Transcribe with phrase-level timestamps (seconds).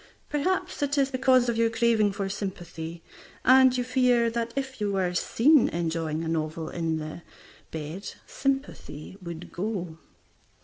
[0.29, 3.03] Perhaps, it is because of your craving for sympathy,
[3.45, 9.99] and you fear that if you were seen enjoying a novel the sympathy would go.